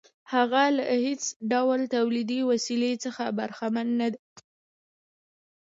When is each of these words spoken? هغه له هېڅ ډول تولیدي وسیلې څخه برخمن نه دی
هغه 0.33 0.61
له 0.77 0.83
هېڅ 1.05 1.23
ډول 1.51 1.79
تولیدي 1.95 2.39
وسیلې 2.51 2.91
څخه 3.03 3.23
برخمن 3.39 3.87
نه 3.99 4.07
دی 4.13 4.21